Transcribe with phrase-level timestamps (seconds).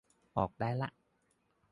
[0.37, 0.89] ออกได้ละ